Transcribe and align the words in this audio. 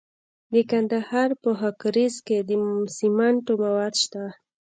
د 0.53 0.55
کندهار 0.71 1.29
په 1.41 1.49
خاکریز 1.59 2.15
کې 2.27 2.37
د 2.47 2.49
سمنټو 2.97 3.53
مواد 3.63 3.93
شته. 4.03 4.23